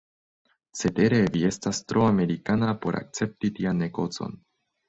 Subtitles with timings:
[0.79, 4.39] Cetere, vi estas tro Amerikana por akcepti tian negocon.